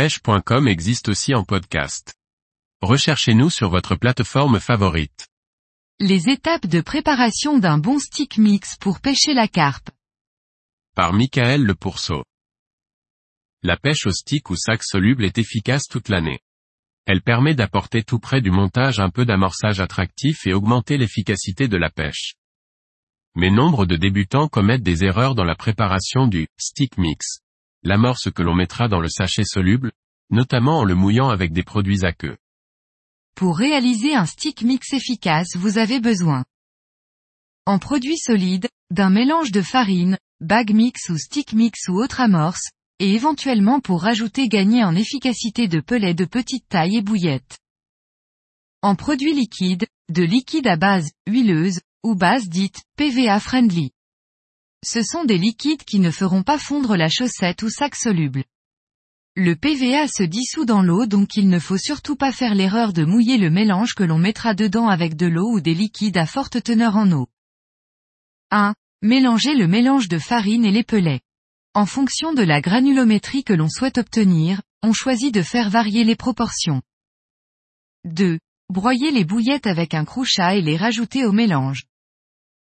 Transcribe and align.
pêche.com 0.00 0.66
existe 0.66 1.10
aussi 1.10 1.34
en 1.34 1.44
podcast. 1.44 2.14
Recherchez-nous 2.80 3.50
sur 3.50 3.68
votre 3.68 3.96
plateforme 3.96 4.58
favorite. 4.58 5.28
Les 5.98 6.30
étapes 6.30 6.66
de 6.66 6.80
préparation 6.80 7.58
d'un 7.58 7.76
bon 7.76 7.98
stick 7.98 8.38
mix 8.38 8.78
pour 8.78 9.00
pêcher 9.00 9.34
la 9.34 9.46
carpe. 9.46 9.90
Par 10.96 11.12
Michael 11.12 11.64
Le 11.64 11.74
Pourceau. 11.74 12.24
La 13.62 13.76
pêche 13.76 14.06
au 14.06 14.10
stick 14.10 14.48
ou 14.48 14.56
sac 14.56 14.82
soluble 14.82 15.26
est 15.26 15.36
efficace 15.36 15.84
toute 15.86 16.08
l'année. 16.08 16.40
Elle 17.04 17.20
permet 17.20 17.54
d'apporter 17.54 18.02
tout 18.02 18.20
près 18.20 18.40
du 18.40 18.50
montage 18.50 19.00
un 19.00 19.10
peu 19.10 19.26
d'amorçage 19.26 19.80
attractif 19.80 20.46
et 20.46 20.54
augmenter 20.54 20.96
l'efficacité 20.96 21.68
de 21.68 21.76
la 21.76 21.90
pêche. 21.90 22.36
Mais 23.34 23.50
nombre 23.50 23.84
de 23.84 23.96
débutants 23.96 24.48
commettent 24.48 24.82
des 24.82 25.04
erreurs 25.04 25.34
dans 25.34 25.44
la 25.44 25.56
préparation 25.56 26.26
du 26.26 26.48
stick 26.58 26.96
mix. 26.96 27.42
L'amorce 27.82 28.30
que 28.30 28.42
l'on 28.42 28.54
mettra 28.54 28.88
dans 28.88 29.00
le 29.00 29.08
sachet 29.08 29.44
soluble, 29.44 29.92
notamment 30.30 30.80
en 30.80 30.84
le 30.84 30.94
mouillant 30.94 31.28
avec 31.28 31.52
des 31.52 31.62
produits 31.62 32.04
aqueux. 32.04 32.36
Pour 33.34 33.56
réaliser 33.56 34.14
un 34.14 34.26
stick 34.26 34.62
mix 34.62 34.92
efficace 34.92 35.56
vous 35.56 35.78
avez 35.78 36.00
besoin 36.00 36.44
en 37.66 37.78
produit 37.78 38.18
solide, 38.18 38.68
d'un 38.90 39.10
mélange 39.10 39.52
de 39.52 39.62
farine, 39.62 40.18
bag 40.40 40.74
mix 40.74 41.08
ou 41.08 41.16
stick 41.16 41.52
mix 41.52 41.88
ou 41.88 42.02
autre 42.02 42.20
amorce, 42.20 42.70
et 42.98 43.14
éventuellement 43.14 43.80
pour 43.80 44.02
rajouter 44.02 44.48
gagner 44.48 44.82
en 44.82 44.96
efficacité 44.96 45.68
de 45.68 45.80
pelets 45.80 46.14
de 46.14 46.24
petite 46.24 46.68
taille 46.68 46.96
et 46.96 47.02
bouillettes. 47.02 47.58
En 48.82 48.96
produit 48.96 49.34
liquide, 49.34 49.86
de 50.08 50.22
liquide 50.22 50.66
à 50.66 50.76
base 50.76 51.10
huileuse, 51.28 51.80
ou 52.02 52.14
base 52.14 52.48
dite 52.48 52.82
PVA 52.96 53.38
friendly. 53.38 53.92
Ce 54.84 55.02
sont 55.02 55.24
des 55.24 55.38
liquides 55.38 55.84
qui 55.84 55.98
ne 55.98 56.10
feront 56.10 56.42
pas 56.42 56.58
fondre 56.58 56.96
la 56.96 57.08
chaussette 57.08 57.62
ou 57.62 57.68
sac 57.68 57.94
soluble. 57.94 58.44
Le 59.36 59.54
PVA 59.54 60.08
se 60.08 60.22
dissout 60.22 60.64
dans 60.64 60.82
l'eau 60.82 61.06
donc 61.06 61.36
il 61.36 61.48
ne 61.48 61.58
faut 61.58 61.76
surtout 61.76 62.16
pas 62.16 62.32
faire 62.32 62.54
l'erreur 62.54 62.92
de 62.92 63.04
mouiller 63.04 63.38
le 63.38 63.50
mélange 63.50 63.94
que 63.94 64.02
l'on 64.02 64.18
mettra 64.18 64.54
dedans 64.54 64.88
avec 64.88 65.16
de 65.16 65.26
l'eau 65.26 65.52
ou 65.52 65.60
des 65.60 65.74
liquides 65.74 66.16
à 66.16 66.26
forte 66.26 66.62
teneur 66.62 66.96
en 66.96 67.10
eau. 67.12 67.28
1. 68.50 68.74
Mélangez 69.02 69.54
le 69.54 69.68
mélange 69.68 70.08
de 70.08 70.18
farine 70.18 70.64
et 70.64 70.72
les 70.72 70.82
pelets. 70.82 71.20
En 71.74 71.86
fonction 71.86 72.32
de 72.32 72.42
la 72.42 72.60
granulométrie 72.60 73.44
que 73.44 73.52
l'on 73.52 73.68
souhaite 73.68 73.98
obtenir, 73.98 74.60
on 74.82 74.92
choisit 74.92 75.32
de 75.32 75.42
faire 75.42 75.70
varier 75.70 76.04
les 76.04 76.16
proportions. 76.16 76.82
2. 78.04 78.40
Broyez 78.68 79.10
les 79.10 79.24
bouillettes 79.24 79.66
avec 79.66 79.94
un 79.94 80.04
crouchat 80.04 80.56
et 80.56 80.62
les 80.62 80.76
rajouter 80.76 81.24
au 81.24 81.32
mélange. 81.32 81.84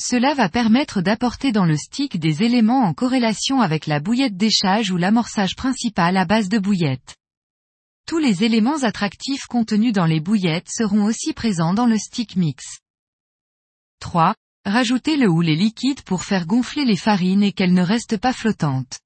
Cela 0.00 0.34
va 0.34 0.48
permettre 0.48 1.02
d'apporter 1.02 1.52
dans 1.52 1.66
le 1.66 1.76
stick 1.76 2.18
des 2.18 2.42
éléments 2.42 2.82
en 2.82 2.94
corrélation 2.94 3.60
avec 3.60 3.86
la 3.86 4.00
bouillette 4.00 4.36
d'échage 4.36 4.90
ou 4.90 4.96
l'amorçage 4.96 5.54
principal 5.54 6.16
à 6.16 6.24
base 6.24 6.48
de 6.48 6.58
bouillettes. 6.58 7.16
Tous 8.06 8.18
les 8.18 8.44
éléments 8.44 8.82
attractifs 8.82 9.46
contenus 9.46 9.92
dans 9.92 10.04
les 10.04 10.20
bouillettes 10.20 10.68
seront 10.68 11.04
aussi 11.04 11.32
présents 11.32 11.74
dans 11.74 11.86
le 11.86 11.96
stick 11.96 12.36
mix. 12.36 12.80
3. 14.00 14.34
Rajoutez 14.66 15.16
le 15.16 15.28
ou 15.28 15.40
les 15.40 15.56
liquides 15.56 16.02
pour 16.02 16.24
faire 16.24 16.46
gonfler 16.46 16.84
les 16.84 16.96
farines 16.96 17.42
et 17.42 17.52
qu'elles 17.52 17.72
ne 17.72 17.82
restent 17.82 18.18
pas 18.18 18.32
flottantes. 18.32 18.98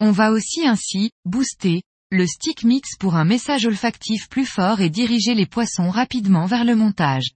On 0.00 0.10
va 0.10 0.32
aussi 0.32 0.66
ainsi, 0.66 1.12
booster, 1.24 1.82
le 2.10 2.26
stick 2.26 2.64
mix 2.64 2.96
pour 2.98 3.14
un 3.14 3.24
message 3.24 3.66
olfactif 3.66 4.28
plus 4.28 4.46
fort 4.46 4.80
et 4.80 4.90
diriger 4.90 5.34
les 5.34 5.46
poissons 5.46 5.90
rapidement 5.90 6.46
vers 6.46 6.64
le 6.64 6.74
montage. 6.74 7.30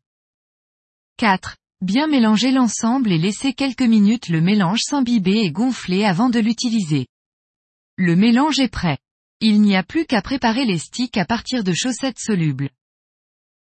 4. 1.16 1.56
Bien 1.82 2.06
mélanger 2.06 2.52
l'ensemble 2.52 3.12
et 3.12 3.18
laisser 3.18 3.52
quelques 3.52 3.82
minutes 3.82 4.30
le 4.30 4.40
mélange 4.40 4.80
s'imbiber 4.82 5.40
et 5.40 5.50
gonfler 5.50 6.06
avant 6.06 6.30
de 6.30 6.40
l'utiliser. 6.40 7.06
Le 7.96 8.16
mélange 8.16 8.60
est 8.60 8.72
prêt. 8.72 8.96
Il 9.40 9.60
n'y 9.60 9.76
a 9.76 9.82
plus 9.82 10.06
qu'à 10.06 10.22
préparer 10.22 10.64
les 10.64 10.78
sticks 10.78 11.18
à 11.18 11.26
partir 11.26 11.64
de 11.64 11.74
chaussettes 11.74 12.18
solubles. 12.18 12.70